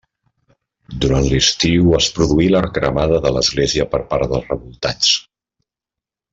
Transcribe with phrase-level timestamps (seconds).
[1.03, 5.15] Durant l'estiu es produí la cremada de l'església per part dels revoltats.